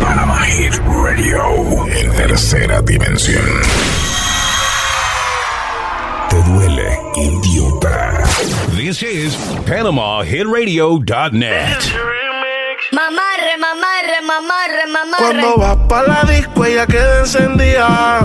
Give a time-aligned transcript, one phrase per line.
[0.00, 3.44] Panama Hit Radio en tercera dimensión.
[6.30, 8.24] Te duele, idiota.
[8.74, 9.36] This is
[9.66, 11.92] PanamaHitRadio.net.
[12.92, 15.18] Mamarre, mamarre, mamarre, mamarre.
[15.18, 18.20] Cuando vas pa' la disco ella queda encendida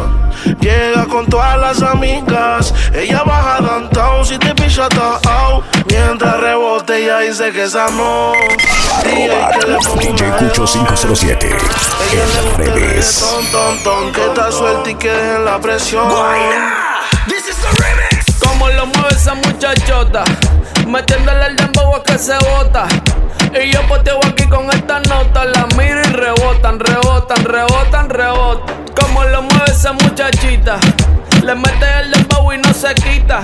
[0.61, 4.87] Llega con todas las amigas Ella baja downtown si te pilla
[5.25, 8.33] out Mientras rebote ella dice que esa no.
[8.97, 13.19] Arroba DJ Cucho 507 en las redes.
[13.19, 16.07] Ton, ton, ton, que está suelta y que dejen la presión.
[18.39, 20.23] Como lo mueve esa muchachota,
[20.87, 22.87] metiéndole el dembow a que se bota.
[23.53, 28.75] Y yo poteo aquí con esta nota, la miro y rebotan, rebotan, rebotan, rebotan.
[28.99, 30.79] Como lo mueve esa muchachita,
[31.43, 33.41] le mete el dembow y no se quita.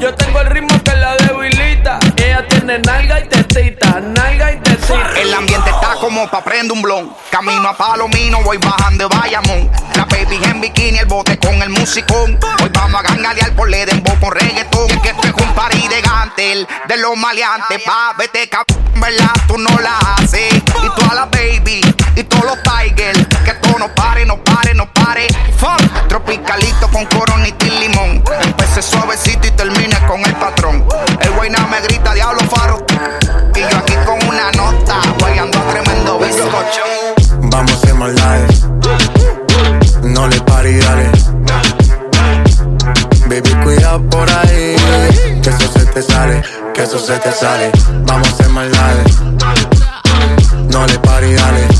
[0.00, 1.98] Yo tengo el ritmo que la debilita.
[2.16, 5.20] Ella tiene nalga y tetita, nalga y tetita.
[5.20, 7.12] El ambiente está como pa' prender un blon.
[7.30, 9.70] Camino a Palomino, voy bajando de Bayamón.
[9.96, 12.38] La baby en bikini, el bote con el musicón.
[12.62, 14.88] Hoy vamos a gangalear por Ledembo con reggaetón.
[14.88, 17.82] Es que esto es un party de gantel, de los maleantes.
[17.82, 19.32] Pa' vete cabrón, ¿verdad?
[19.48, 20.54] Tú no la haces.
[20.54, 21.80] Y todas las baby,
[22.14, 23.07] y todos los tigers.
[46.78, 47.72] Que eso se te sale.
[48.06, 49.20] Vamos a hacer maldades.
[50.72, 51.77] No le pare y dale.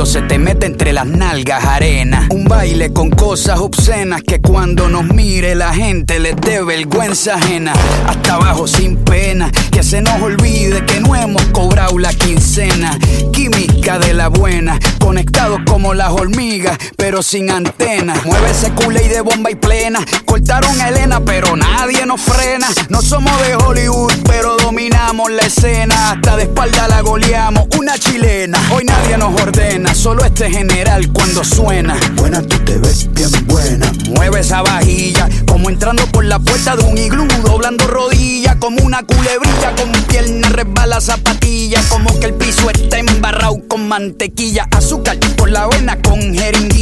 [0.00, 2.26] Cuando se te mete entre las nalgas arena.
[2.30, 7.74] Un baile con cosas obscenas que cuando nos mire la gente les dé vergüenza ajena.
[8.06, 12.98] Hasta abajo sin pena, que se nos olvide que no hemos cobrado la quincena.
[13.30, 18.14] Química de la buena, conectados como las hormigas, pero sin antena.
[18.24, 20.00] Mueve ese culé de bomba y plena.
[20.24, 22.68] Cortaron a Elena, pero nadie nos frena.
[22.88, 26.12] No somos de Hollywood, pero dominamos la escena.
[26.12, 28.58] Hasta de espalda la goleamos, una chilena.
[28.72, 31.96] Hoy nadie nos ordena, solo este general cuando suena.
[32.14, 33.92] Buena, tú te ves bien buena.
[34.10, 39.02] Mueve esa vajilla, como entrando por la puerta de un iglú, doblando rodillas, como una
[39.02, 45.50] culebrilla, con pierna resbala zapatilla, como que el piso está embarrado con mantequilla, azúcar por
[45.50, 46.79] la avena con jeringuilla.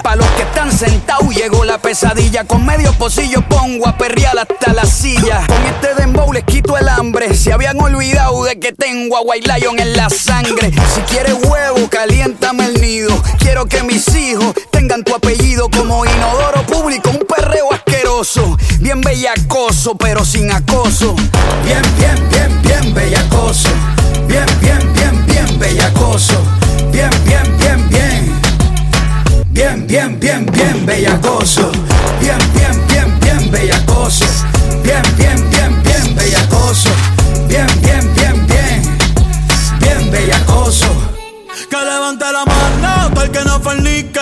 [0.00, 4.72] Pa' los que están sentados llegó la pesadilla, con medio pocillo pongo a perrear hasta
[4.72, 5.44] la silla.
[5.46, 9.50] Con este dembow les quito el hambre, se habían olvidado de que tengo a White
[9.52, 10.72] Lion en la sangre.
[10.94, 13.22] Si quieres huevo, caliéntame el nido.
[13.38, 18.56] Quiero que mis hijos tengan tu apellido como inodoro público, un perreo asqueroso.
[18.80, 21.14] Bien bellacoso, pero sin acoso.
[21.64, 23.68] Bien, bien, bien, bien bellacoso.
[24.26, 26.61] Bien, bien, bien, bien bellacoso.
[29.52, 31.70] Bien, bien, bien, bien bellacoso.
[32.20, 34.24] Bien, bien, bien, bien bellacoso.
[34.82, 36.88] Bien, bien, bien, bien bellacoso.
[37.48, 38.98] Bien, bien, bien, bien.
[39.78, 40.86] Bien bellacoso.
[41.68, 44.20] Que levante la mano, el que no fornique.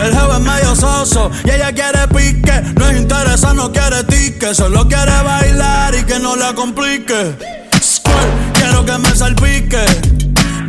[0.00, 2.62] El jefe es medio soso y ella quiere pique.
[2.76, 4.54] No es interesa, no quiere tique.
[4.54, 7.34] Solo quiere bailar y que no la complique.
[7.82, 9.84] Squirt, quiero que me salpique.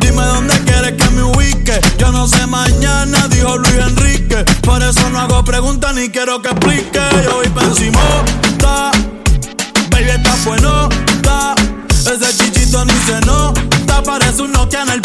[0.00, 1.80] Dime dónde quieres que me ubique.
[1.98, 2.46] Yo no sé
[3.54, 4.44] Luis Enrique.
[4.62, 7.00] Por eso no hago preguntas ni quiero que explique.
[7.24, 8.90] Yo voy pensimota,
[9.90, 10.88] baby, está bueno,
[11.90, 15.00] Ese chichito ni se nota, parece un Nokia en el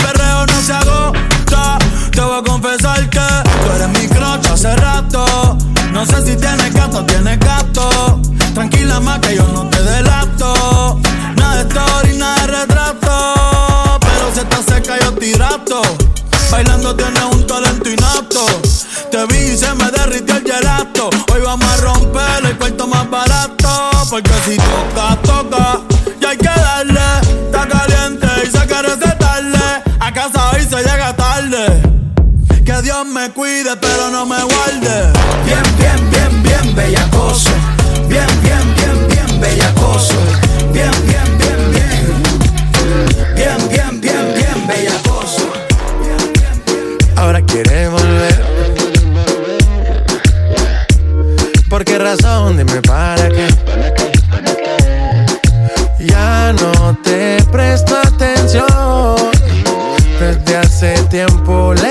[61.27, 61.90] tiempo le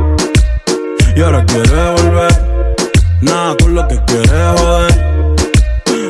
[1.15, 2.77] Y ahora quieres volver.
[3.21, 5.35] Nada con lo que quieres joder.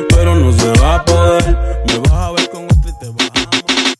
[0.08, 1.82] Pero no se va a poder.
[1.86, 3.96] Me vas a ver con otra y te vas a morder.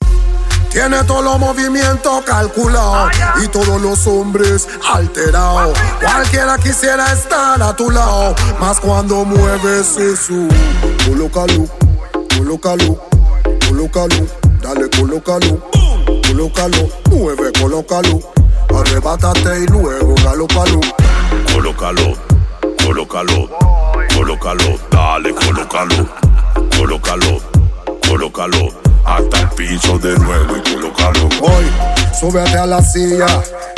[0.70, 3.12] Tiene todos los movimientos calculados
[3.44, 5.76] y todos los hombres alterados.
[6.00, 10.48] Cualquiera quisiera estar a tu lado, más cuando mueves eso.
[11.06, 11.66] Colócalo,
[12.36, 13.04] colócalo,
[13.68, 14.26] colócalo,
[14.62, 15.68] dale, colócalo,
[16.26, 18.20] colócalo, mueve, colócalo,
[18.78, 20.80] arrebátate y luego galopalo.
[21.52, 22.14] Colócalo,
[22.84, 23.48] colócalo,
[24.14, 26.08] colócalo, dale, colócalo,
[26.76, 27.51] colócalo,
[28.12, 28.68] colócalo,
[29.06, 31.28] hasta el piso de nuevo y colócalo.
[31.40, 31.64] Hoy,
[32.20, 33.26] súbete a la silla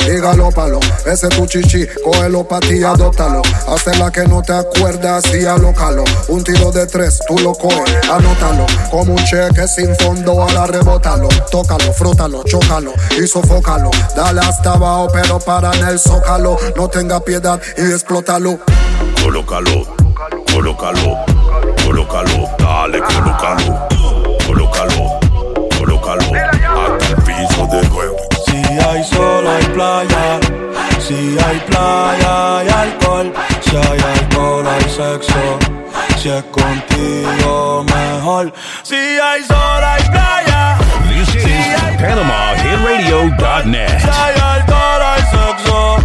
[0.05, 0.81] y galópalo.
[1.05, 3.41] Ese tu chichi, cógelo pa' ti, adóptalo.
[3.65, 6.03] Hazla que no te acuerdas y alócalo.
[6.27, 8.65] Un tiro de tres, tú lo coges, anótalo.
[8.91, 11.29] Como un cheque sin fondo, ahora rebótalo.
[11.49, 13.89] Tócalo, frótalo, chócalo y sofócalo.
[14.17, 16.57] Dale hasta abajo, pero para en el zócalo.
[16.75, 18.59] No tenga piedad y explótalo.
[19.23, 19.87] Colócalo,
[20.51, 21.25] colócalo,
[21.85, 23.87] colócalo, dale, colócalo,
[29.05, 30.39] sol, hay playa.
[30.99, 33.33] Si hay playa, hay alcohol.
[33.61, 35.59] Si hay alcohol, hay sexo.
[36.17, 38.53] Si es contigo, mejor.
[38.83, 40.77] Si hay sol, hay playa.
[41.09, 41.45] This is
[42.01, 43.99] PanamaHitRadio.net.
[43.99, 45.97] Si hay alcohol, hay sexo.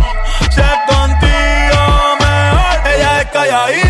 [0.50, 1.82] Si es contigo,
[2.20, 2.74] mejor.
[2.92, 3.89] Ella es calladita,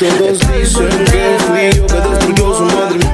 [0.00, 2.64] todos dicen que fui yo que destruyó su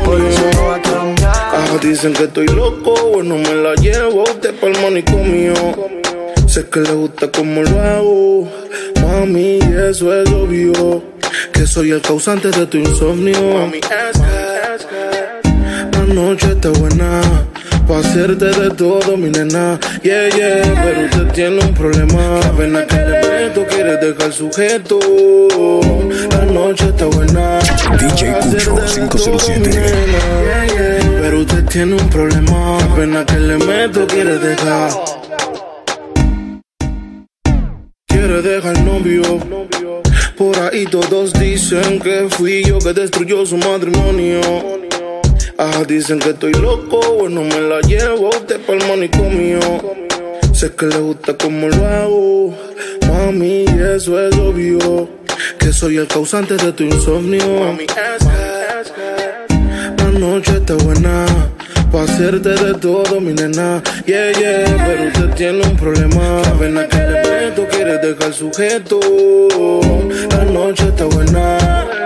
[0.05, 0.51] Por eso matrimonio.
[0.55, 1.33] no va a cambiar.
[1.35, 5.55] Ah, dicen que estoy loco, bueno me la llevo a usted pa'l manicomio.
[6.47, 8.49] Sé que le gusta como lo hago,
[9.03, 9.59] mami,
[9.91, 11.03] eso es obvio.
[11.53, 13.41] Que soy el causante de tu insomnio.
[13.55, 17.21] Mami, es que la noche está buena.
[17.87, 19.79] Pa' hacerte de todo, mi nena.
[20.03, 22.41] Yeah, yeah, pero usted tiene un problema.
[22.41, 24.99] La pena que le meto, quiere dejar sujeto.
[26.31, 27.61] La noche está buena.
[28.01, 29.61] DJ Cucho, hacerte de todo, 507.
[29.61, 29.87] mi nena.
[30.43, 32.79] Yeah, yeah, Pero usted tiene un problema.
[32.81, 34.91] La pena que le meto, quiere dejar.
[38.09, 39.23] Quiere dejar novio.
[40.37, 44.41] Por ahí todos dicen que fui yo que destruyó su matrimonio.
[45.59, 49.59] Ah, dicen que estoy loco, bueno me la llevo a usted pa'l manicomio.
[50.53, 52.55] Sé que le gusta como lo hago,
[53.09, 55.09] mami, eso es obvio.
[55.59, 57.43] Que soy el causante de tu insomnio.
[57.47, 57.87] Mami,
[59.97, 61.25] la noche está buena.
[61.91, 63.83] Pa' hacerte de todo, mi nena.
[64.05, 66.43] Yeah, yeah, pero usted tiene un problema.
[66.43, 69.01] La pena que le meto, quiere dejar sujeto.
[70.31, 71.59] La noche está buena.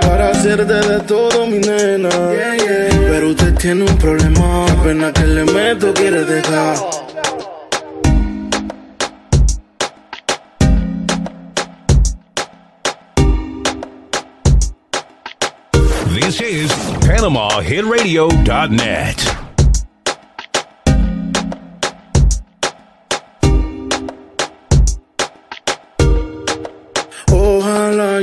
[0.02, 2.10] Para hacerte de todo, mi nena.
[2.10, 4.66] Yeah, yeah, pero usted tiene un problema.
[4.68, 6.78] La pena que le meto, quiere dejar.
[16.14, 19.39] This is PanamaHitRadio.net.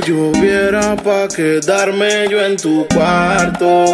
[0.08, 3.84] lloviera pa' quedarme yo en tu cuarto,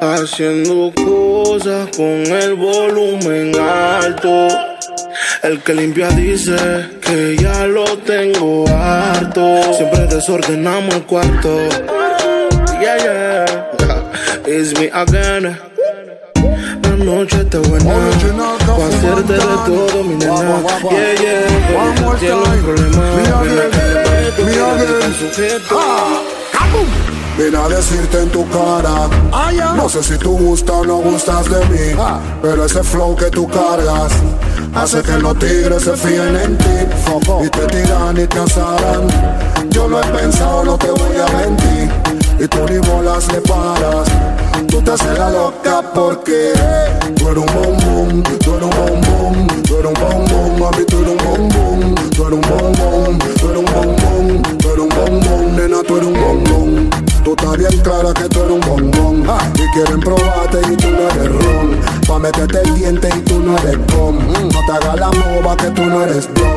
[0.00, 4.48] haciendo cosas con el volumen alto.
[5.42, 6.56] El que limpia dice
[7.00, 9.74] que ya lo tengo harto.
[9.76, 11.58] Siempre desordenamos el cuarto.
[12.80, 13.44] Yeah, yeah.
[14.46, 15.58] It's me again.
[16.82, 17.94] La noche está buena.
[18.64, 20.62] Pa' hacerte de todo, mi nena.
[20.90, 22.18] Yeah, yeah.
[22.18, 24.17] Tiene un
[25.14, 25.78] sujeto.
[27.38, 29.08] Vine a decirte en tu cara.
[29.74, 31.94] No sé si tú gustas o no gustas de mí
[32.42, 34.12] Pero ese flow que tú cargas
[34.74, 36.64] Hace que los tigres se fíen en ti.
[37.44, 39.06] Y te tiran y te asaran.
[39.70, 41.97] Yo lo he pensado, no te voy a mentir
[42.40, 44.08] Y tú ni bolas le paras.
[44.68, 46.52] Tú te haces la loca porque
[47.16, 50.60] Tú eres un bom bom, tú eres un bom bom Tú eres un bom bom,
[50.60, 53.96] mami tú eres un bom bom Tú eres un bom bom, tú eres un bom
[53.96, 57.82] bom Tú eres un bom bom, nena tú eres un bom bom Tú estás bien
[57.82, 59.26] clara que tú eres un bombón.
[59.54, 61.78] Y quieren probarte y tú no eres ron.
[62.06, 64.16] Pa' meterte el diente y tú no eres gom.
[64.16, 66.48] No te hagas la mova que tú no eres dom.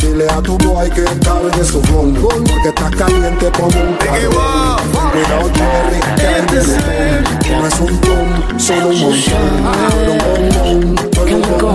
[0.00, 4.76] Dile a tu boy que cargue su ron Porque estás caliente como un carbón
[5.12, 11.42] Cuidado Jerry, que eres un No es un ton, solo un montón Tú eres un
[11.42, 11.74] bombón,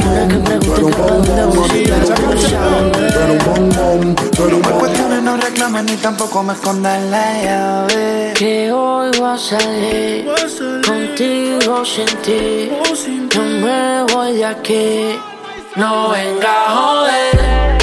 [0.62, 4.14] tú eres un bombón Tú eres un bombón, tú eres un bombón Tú eres un
[4.14, 4.80] bombón, tú eres un bombón.
[4.80, 8.34] cuestiones no reclames ni tampoco me escondas la llave.
[8.44, 10.26] Que hoy voy a salir
[10.86, 12.70] contigo sin ti.
[13.30, 15.18] Yo me voy de aquí.
[15.78, 17.78] No venga a joder.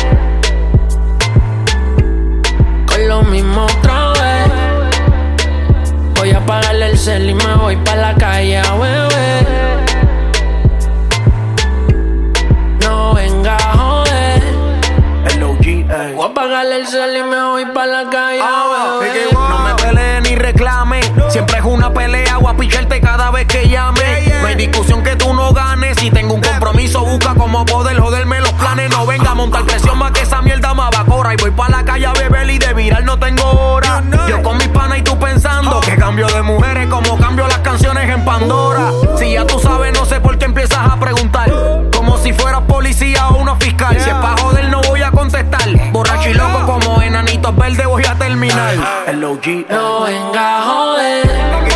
[2.87, 4.53] Con lo mismo otra vez.
[6.17, 9.47] Voy a apagarle el cel y me voy pa' la calle a beber.
[12.83, 14.11] No venga a joder.
[16.15, 18.69] Voy a apagarle el cel y me voy pa' la calle a
[21.81, 24.03] una pelea o a picharte cada vez que llame.
[24.43, 25.97] No hay discusión que tú no ganes.
[25.99, 28.91] Si tengo un compromiso, busca como poder joderme los planes.
[28.91, 31.33] No venga a montar presión más que esa mierda me abacora.
[31.33, 34.03] Y voy pa' la calle a beber y de viral no tengo hora.
[34.29, 38.11] Yo con mis panas y tú pensando que cambio de mujeres como cambio las canciones
[38.11, 38.91] en Pandora.
[39.19, 41.51] Si ya tú sabes, no sé por qué empiezas a preguntar.
[41.97, 43.99] Como si fueras policía o una fiscal.
[43.99, 45.67] Si es pa' joder, no voy a contestar.
[45.93, 48.75] Borracho y loco como enanitos verdes voy a terminar.
[49.07, 49.67] El OG.
[49.71, 51.70] No venga a joder.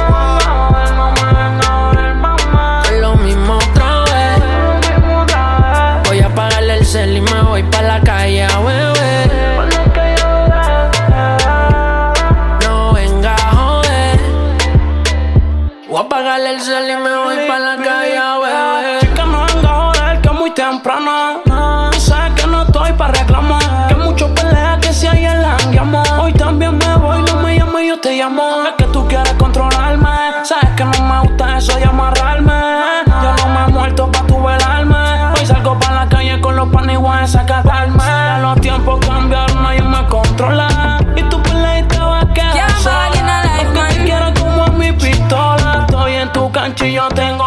[37.24, 38.04] Desacatarme.
[38.04, 40.98] Ya los tiempos cambiaron, nadie me controla.
[41.16, 43.42] Y tu peleita va a quedar sola.
[43.56, 45.86] Porque te quiero como mi pistola.
[45.88, 47.46] Estoy en tu cancha y yo tengo.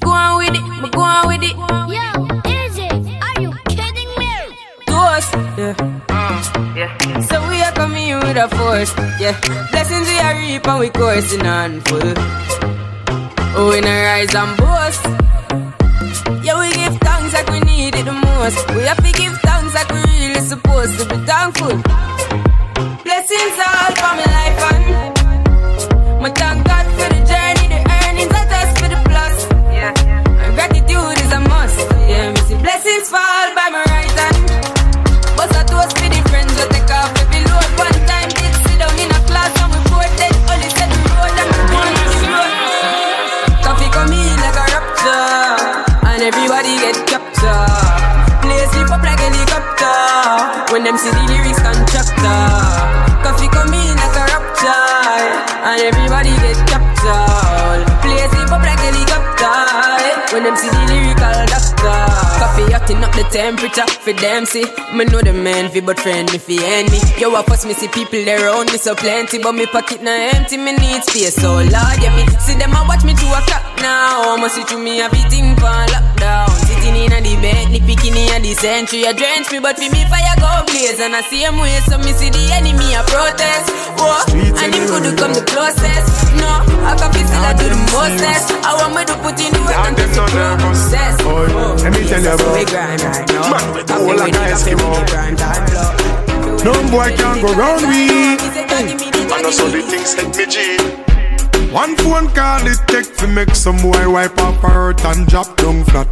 [0.00, 1.56] Go on with it, go on with it.
[1.56, 2.92] Yo, is it?
[3.22, 4.30] Are you kidding me?
[4.86, 5.74] Toast, yeah.
[6.08, 7.20] Mm, yeah.
[7.22, 9.34] So we are coming in with a force, yeah.
[9.72, 12.14] Blessings we are reap and we coursing on full.
[13.56, 15.06] Oh, we not rise and boast.
[18.44, 18.50] We
[18.82, 21.80] have to give thanks like we really supposed to be thankful.
[23.02, 24.43] Blessings all for my life
[62.84, 64.64] hotting up the temperature for them see.
[64.92, 67.00] Me know the man fi but friend me fi enemy.
[67.18, 70.12] Yo, I first me see people there around me so plenty, but me pocket na
[70.36, 70.56] empty.
[70.56, 73.64] Me need space so Lord, yeah me see them a watch me to a clock
[73.80, 74.36] now.
[74.36, 76.52] i'm a see through me everything for lockdown.
[76.68, 79.04] Sitting in a the bed, ni picking in a the century.
[79.04, 81.80] A drench me, but for me fire go blaze and I see him way.
[81.88, 83.72] So me see the enemy a protest.
[83.96, 86.06] Whoa, and him could come the closest.
[86.36, 86.52] No,
[86.84, 88.52] I can feel still I do the mostest.
[88.60, 90.04] I want me to put in the work and the
[90.60, 91.14] process.
[91.24, 93.50] Let me tell you about grind right now.
[93.52, 94.90] Man, we go like a Eskimo.
[96.66, 98.34] No boy can go round me.
[99.30, 100.56] Man, I saw the things hit me G.
[101.72, 105.56] One phone call it take to make some boy wipe up her hurt and drop
[105.56, 106.10] down flat.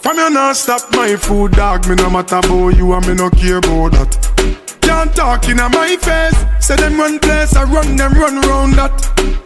[0.00, 1.86] From you not stop my food, dog.
[1.88, 4.79] Me no matter about you and me no care about that.
[4.90, 6.44] Can't talk in my face.
[6.58, 8.98] Say them run place, I run them run round that.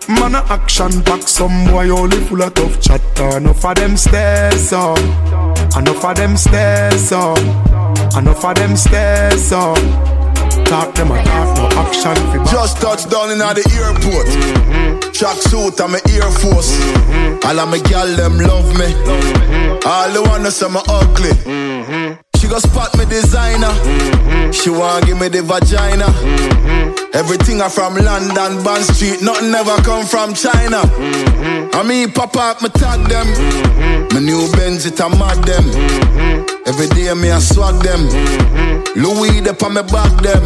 [0.08, 3.36] Man a action pack, some boy only full of tough chatter.
[3.36, 4.98] Enough of them stairs up,
[5.76, 7.38] enough of them stairs up,
[8.16, 9.76] enough of them stairs up.
[10.64, 12.48] Talk them a talk, no action fi back.
[12.48, 14.26] Just touched down in the airport.
[14.26, 15.12] Mm-hmm.
[15.12, 16.72] Track suit and my Air Force.
[16.72, 17.46] Mm-hmm.
[17.46, 18.88] All of my gal them love me.
[19.84, 21.36] All the wanna say me ugly.
[21.44, 22.23] Mm-hmm.
[22.44, 23.72] She go spot me designer.
[24.52, 26.04] She want give me the vagina.
[27.14, 29.22] Everything I from London, Bond Street.
[29.22, 30.84] Nothing ever come from China.
[31.72, 33.26] I mean, pop up, me tag them.
[34.12, 35.64] My new Benz, it a mad them.
[36.66, 38.08] Every day me I swag them.
[38.96, 40.42] Louis, they on me back them.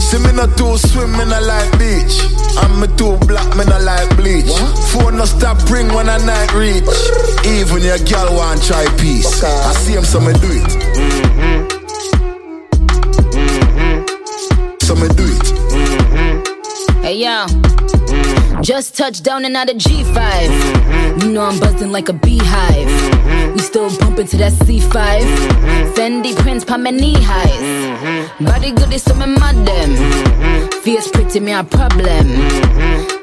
[0.00, 2.20] See me not too swim, me not like beach.
[2.60, 4.52] And me too black, me not like bleach.
[4.92, 6.84] Phone no stop ring when I night reach.
[7.46, 9.42] Even your girl want try peace.
[9.42, 10.70] I see him, so me do it.
[14.82, 15.46] So me do it.
[17.02, 17.46] Hey yo,
[18.62, 21.22] just touched down and out of G5.
[21.22, 23.54] You know I'm buzzing like a beehive.
[23.54, 24.92] We still bumping to that C5.
[25.94, 28.38] Fendi prints pa my knee highs.
[28.40, 30.70] Body good is some mad them.
[30.82, 32.26] Fierce pretty me a problem.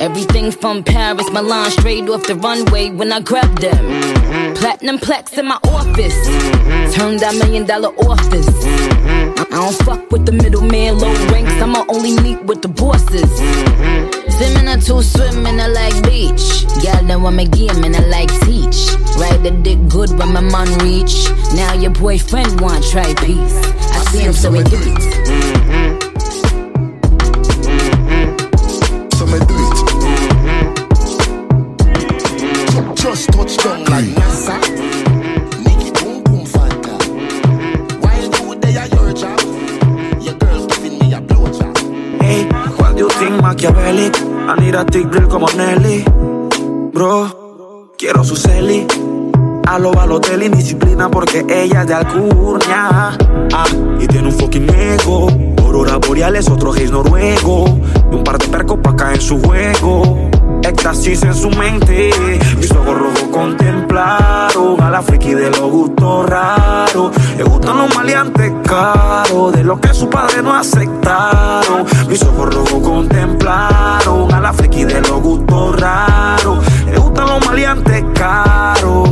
[0.01, 4.55] Everything from Paris, Milan, straight off the runway when I grab them.
[4.55, 6.19] Platinum plaques in my office.
[6.95, 8.47] Turn that million dollar office.
[9.39, 11.53] I don't fuck with the middleman, low ranks.
[11.61, 14.18] I'ma only meet with the bosses.
[14.39, 16.63] Swimming a two swimming, a like beach.
[16.81, 18.87] Y'all know I'm a game and I like teach.
[19.17, 21.29] Ride the dick good when my man reach.
[21.55, 23.57] Now your boyfriend want try peace.
[23.91, 25.78] I see him so he do it.
[44.69, 46.05] I need a thick drill como Nelly.
[46.93, 48.85] Bro, quiero su celi.
[49.65, 53.17] A lo Balotelli, disciplina porque ella es de Alcurnia.
[53.51, 53.65] Ah,
[53.99, 55.27] y tiene un fucking ego.
[55.63, 57.65] Aurora boreales, otro gays noruego.
[58.11, 60.29] Y un par de percos pa' caer en su juego.
[60.61, 62.11] Éxtasis en su mente.
[62.59, 67.11] Mis ojos rojos contemplaron a la friki de los gustos raros.
[67.37, 71.85] Le gustan los maleantes caros, de lo que su padre no aceptaron.
[72.07, 73.98] Mis ojos rojos contemplaron
[74.49, 76.65] a la friki de los gustos raros.
[76.85, 79.09] Le gustan los maleantes caros.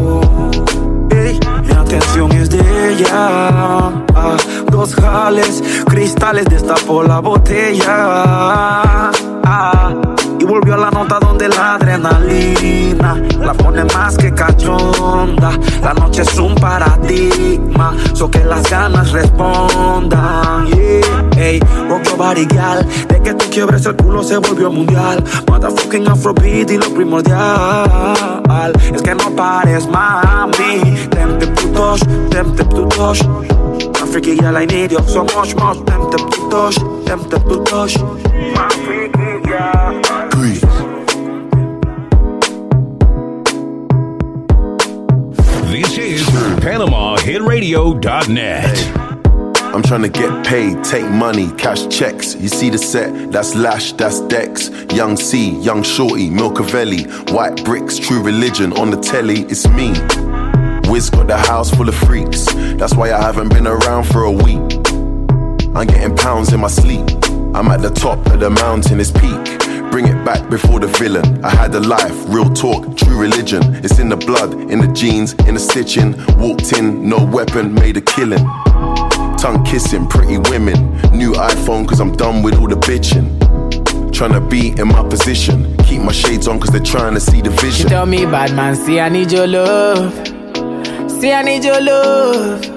[1.12, 3.91] Ey, mi atención es de ella.
[4.15, 4.38] Ah,
[4.71, 9.12] dos jales, cristales, destapó la botella.
[10.69, 15.51] A la nota donde la adrenalina la pone más que cachonda.
[15.82, 16.56] La noche es un
[18.13, 20.67] so que las ganas respondan.
[20.67, 22.86] Yeah, ey, rock your body, gal.
[23.08, 25.23] De que tú quiebres el culo se volvió mundial.
[25.47, 28.73] Motherfucking Afrobeat y lo primordial.
[28.93, 31.08] Es que no pares, mami.
[31.10, 32.88] Tempted to touch, tempted to
[34.06, 35.75] freaky girl, I need you so much more.
[35.86, 37.97] Tempted to touch.
[38.53, 39.08] My
[39.45, 40.27] girl.
[45.71, 46.21] This is
[46.62, 48.97] PanamaHitRadio.net.
[49.58, 52.36] I'm trying to get paid, take money, cash checks.
[52.36, 54.69] You see the set, that's Lash, that's Dex.
[54.93, 59.89] Young C, Young Shorty, Milcavelli, White Bricks, True Religion on the telly, it's me.
[60.88, 62.45] Wiz got the house full of freaks,
[62.78, 64.78] that's why I haven't been around for a week.
[65.76, 67.10] I'm getting pounds in my sleep,
[67.56, 69.66] I'm at the top of the mountain, it's peak.
[69.91, 71.43] Bring it back before the villain.
[71.43, 73.62] I had a life, real talk, true religion.
[73.84, 76.15] It's in the blood, in the jeans, in the stitching.
[76.38, 78.43] Walked in, no weapon, made a killing.
[79.38, 80.91] Tongue kissing, pretty women.
[81.12, 83.38] New iPhone, cause I'm done with all the bitching.
[84.12, 85.76] Tryna be in my position.
[85.78, 87.88] Keep my shades on, cause they're trying to see the She vision.
[87.89, 90.13] tell me, bad man, see I need your love.
[91.10, 92.77] See I need your love.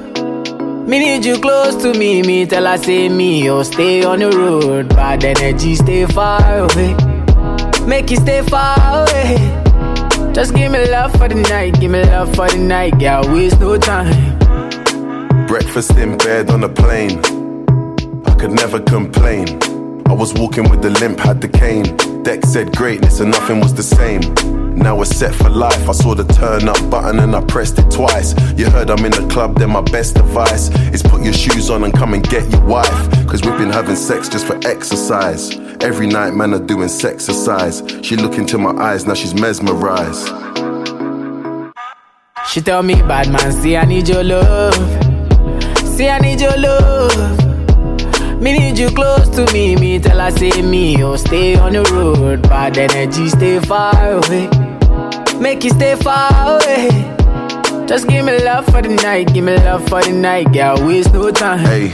[0.91, 2.21] Me need you close to me.
[2.23, 4.89] Me tell her say me, oh stay on the road.
[4.89, 6.97] Bad energy, stay far away.
[7.87, 9.37] Make you stay far away.
[10.33, 13.23] Just give me love for the night, give me love for the night, girl.
[13.33, 14.37] Waste no time.
[15.47, 17.21] Breakfast in bed on a plane.
[18.27, 19.47] I could never complain.
[20.07, 21.85] I was walking with the limp, had the cane.
[22.25, 24.60] Deck said greatness and nothing was the same.
[24.77, 25.89] Now we're set for life.
[25.89, 28.35] I saw the turn up button and I pressed it twice.
[28.59, 31.85] You heard I'm in the club, then my best advice is put your shoes on
[31.85, 33.11] and come and get your wife.
[33.27, 35.57] Cause we've been having sex just for exercise.
[35.83, 38.05] Every night, man, are doing sexercise.
[38.05, 40.29] She look into my eyes, now she's mesmerized.
[42.49, 44.75] She tell me, bad man, see I need your love.
[45.85, 47.40] See I need your love.
[48.41, 49.77] Me need you close to me.
[49.77, 52.43] Me tell her say me, oh stay on the road.
[52.43, 54.49] Bad energy, stay far away.
[55.39, 56.89] Make you stay far away.
[57.87, 60.87] Just give me love for the night, give me love for the night, girl.
[60.87, 61.59] Waste no time.
[61.59, 61.89] Hey,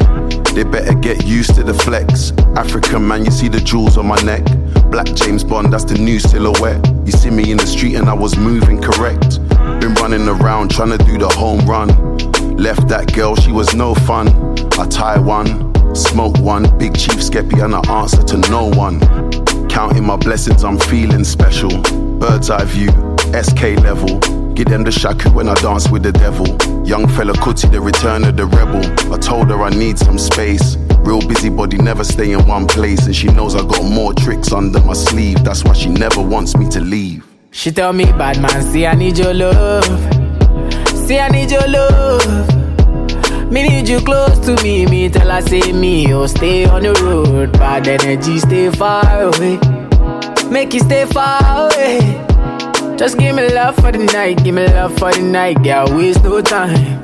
[0.54, 2.30] they better get used to the flex.
[2.54, 4.44] African man, you see the jewels on my neck.
[4.90, 6.86] Black James Bond, that's the new silhouette.
[7.04, 9.40] You see me in the street and I was moving correct.
[9.80, 11.88] Been running around trying to do the home run.
[12.56, 14.28] Left that girl, she was no fun.
[14.78, 19.00] I tie one, smoke one, big chief skeppy and I answer to no one.
[19.68, 21.70] Counting my blessings, I'm feeling special.
[22.18, 22.90] Bird's eye view,
[23.32, 24.18] SK level.
[24.54, 26.46] Give them the shaku when I dance with the devil.
[26.86, 28.80] Young fella Kuti, the return of the rebel.
[29.12, 30.76] I told her I need some space.
[31.00, 33.04] Real busybody, never stay in one place.
[33.06, 35.44] And she knows I got more tricks under my sleeve.
[35.44, 37.26] That's why she never wants me to leave.
[37.50, 39.84] She tell me, bad man, see I need your love.
[41.06, 42.55] See I need your love.
[43.50, 44.86] Me need you close to me.
[44.86, 47.52] Me tell her say me, oh stay on the road.
[47.52, 49.58] Bad energy, stay far away.
[50.50, 52.00] Make you stay far away.
[52.96, 55.86] Just give me love for the night, give me love for the night, girl.
[55.96, 57.02] Waste no time.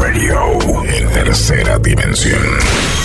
[0.00, 3.01] Radio en tercera dimensión.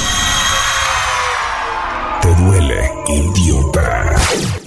[3.07, 4.66] Idiota.